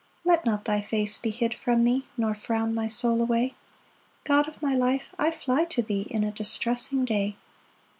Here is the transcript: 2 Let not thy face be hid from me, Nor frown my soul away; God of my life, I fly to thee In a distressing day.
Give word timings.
2 0.23 0.29
Let 0.29 0.47
not 0.47 0.65
thy 0.65 0.81
face 0.81 1.19
be 1.19 1.29
hid 1.29 1.53
from 1.53 1.83
me, 1.83 2.05
Nor 2.17 2.33
frown 2.33 2.73
my 2.73 2.87
soul 2.87 3.21
away; 3.21 3.53
God 4.23 4.47
of 4.47 4.59
my 4.59 4.73
life, 4.73 5.13
I 5.19 5.29
fly 5.29 5.65
to 5.65 5.83
thee 5.83 6.07
In 6.09 6.23
a 6.23 6.31
distressing 6.31 7.05
day. 7.05 7.35